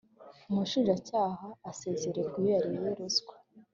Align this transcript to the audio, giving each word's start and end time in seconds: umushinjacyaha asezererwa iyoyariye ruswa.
umushinjacyaha 0.49 1.47
asezererwa 1.69 2.35
iyoyariye 2.39 2.89
ruswa. 2.97 3.33